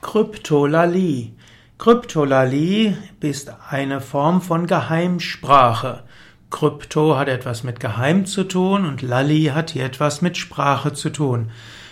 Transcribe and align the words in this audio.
Kryptolalie. 0.00 1.32
Kryptolalie 1.76 2.96
ist 3.18 3.52
eine 3.68 4.00
Form 4.00 4.40
von 4.40 4.68
Geheimsprache. 4.68 6.04
Krypto 6.50 7.16
hat 7.16 7.26
etwas 7.26 7.64
mit 7.64 7.80
Geheim 7.80 8.24
zu 8.24 8.44
tun 8.44 8.86
und 8.86 9.02
Lali 9.02 9.46
hat 9.52 9.70
hier 9.70 9.84
etwas 9.84 10.22
mit 10.22 10.36
Sprache 10.36 10.92
zu 10.92 11.10
tun. 11.10 11.50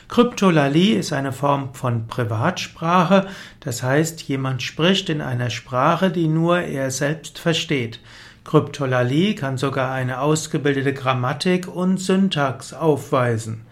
Kryptolalie 0.08 0.96
ist 0.96 1.12
eine 1.12 1.32
Form 1.32 1.74
von 1.74 2.06
Privatsprache, 2.06 3.26
das 3.58 3.82
heißt, 3.82 4.22
jemand 4.22 4.62
spricht 4.62 5.08
in 5.08 5.20
einer 5.20 5.50
Sprache, 5.50 6.10
die 6.10 6.28
nur 6.28 6.60
er 6.60 6.92
selbst 6.92 7.40
versteht. 7.40 7.98
Kryptolalie 8.44 9.34
kann 9.34 9.58
sogar 9.58 9.90
eine 9.90 10.20
ausgebildete 10.20 10.94
Grammatik 10.94 11.66
und 11.66 11.98
Syntax 11.98 12.72
aufweisen. 12.72 13.66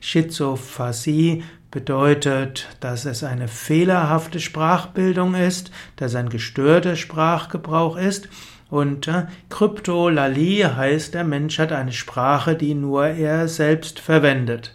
Schizophasie 0.00 1.44
bedeutet, 1.70 2.68
dass 2.80 3.04
es 3.04 3.22
eine 3.22 3.46
fehlerhafte 3.48 4.40
Sprachbildung 4.40 5.34
ist, 5.34 5.70
dass 5.96 6.14
ein 6.14 6.28
gestörter 6.28 6.96
Sprachgebrauch 6.96 7.96
ist 7.96 8.28
und 8.74 9.06
äh, 9.06 9.26
Kryptolalie 9.50 10.74
heißt, 10.74 11.14
der 11.14 11.22
Mensch 11.22 11.60
hat 11.60 11.70
eine 11.70 11.92
Sprache, 11.92 12.56
die 12.56 12.74
nur 12.74 13.06
er 13.06 13.46
selbst 13.46 14.00
verwendet. 14.00 14.74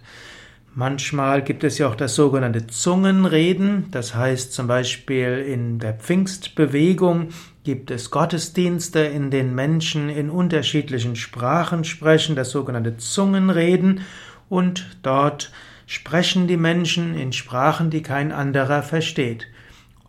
Manchmal 0.74 1.44
gibt 1.44 1.66
es 1.66 1.80
ja 1.80 1.90
auch 1.90 1.96
das 1.96 2.16
sogenannte 2.16 2.66
Zungenreden. 2.66 3.88
Das 3.92 4.16
heißt 4.16 4.54
zum 4.54 4.68
Beispiel 4.68 5.44
in 5.46 5.80
der 5.80 5.96
Pfingstbewegung 5.96 7.32
gibt 7.66 7.92
es 7.92 8.10
Gottesdienste, 8.10 9.02
in 9.02 9.32
denen 9.32 9.54
Menschen 9.54 10.08
in 10.08 10.30
unterschiedlichen 10.30 11.18
Sprachen 11.18 11.84
sprechen, 11.84 12.38
das 12.38 12.52
sogenannte 12.52 12.96
Zungenreden. 12.96 14.00
Und 14.48 14.98
dort 15.04 15.52
sprechen 15.88 16.48
die 16.48 16.56
Menschen 16.56 17.18
in 17.18 17.34
Sprachen, 17.34 17.90
die 17.90 18.02
kein 18.02 18.32
anderer 18.32 18.82
versteht 18.82 19.48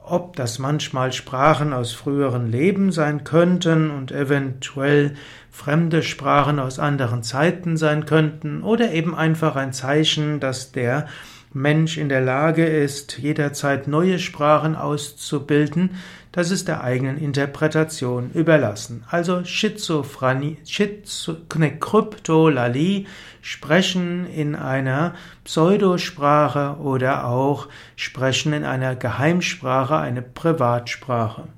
ob 0.05 0.37
das 0.37 0.59
manchmal 0.59 1.13
Sprachen 1.13 1.73
aus 1.73 1.93
früheren 1.93 2.51
Leben 2.51 2.93
sein 2.93 3.25
könnten 3.25 3.91
und 3.91 4.13
eventuell 4.13 5.15
fremde 5.51 6.03
Sprachen 6.03 6.59
aus 6.59 6.79
anderen 6.79 7.23
Zeiten 7.23 7.77
sein 7.77 8.07
könnten 8.07 8.63
oder 8.63 8.93
eben 8.93 9.15
einfach 9.15 9.57
ein 9.57 9.73
Zeichen, 9.73 10.41
dass 10.41 10.73
der 10.73 11.07
Mensch 11.53 11.99
in 11.99 12.09
der 12.09 12.21
Lage 12.21 12.65
ist, 12.65 13.19
jederzeit 13.19 13.89
neue 13.89 14.19
Sprachen 14.19 14.77
auszubilden, 14.77 15.97
das 16.33 16.53
ist 16.53 16.69
der 16.69 16.85
eigenen 16.85 17.19
Interpretation 17.19 18.31
überlassen. 18.33 19.05
Also 19.11 19.45
Schizophrenie, 19.45 20.59
Schizo, 20.65 21.37
ne, 21.57 21.77
Kryptolalie, 21.77 23.07
Sprechen 23.43 24.27
in 24.27 24.55
einer 24.55 25.15
Pseudosprache 25.43 26.77
oder 26.81 27.27
auch 27.27 27.67
Sprechen 27.97 28.53
in 28.53 28.65
einer 28.65 28.95
Geheimsprache, 28.95 29.97
eine 29.97 30.23
Privatsprache. 30.23 31.49